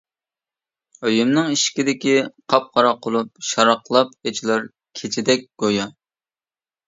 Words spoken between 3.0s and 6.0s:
قۇلۇپ، شاراقلاپ ئېچىلار كېچىدەك گويا.